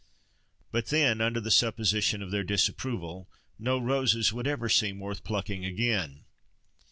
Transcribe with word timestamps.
But 0.71 0.87
then, 0.87 1.21
under 1.21 1.39
the 1.39 1.51
supposition 1.51 2.23
of 2.23 2.31
their 2.31 2.43
disapproval, 2.43 3.29
no 3.59 3.77
roses 3.77 4.33
would 4.33 4.47
ever 4.47 4.67
seem 4.67 4.99
worth 4.99 5.23
plucking 5.23 5.63
again. 5.63 6.23